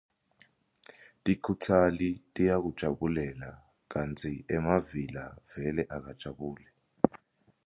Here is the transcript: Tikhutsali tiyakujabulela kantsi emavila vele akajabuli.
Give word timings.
Tikhutsali 1.23 2.09
tiyakujabulela 2.33 3.49
kantsi 3.91 4.31
emavila 4.55 5.23
vele 5.51 5.83
akajabuli. 5.95 6.65